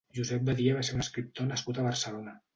[0.19, 2.37] Josep Badia va ser un escriptor nascut a Barcelona.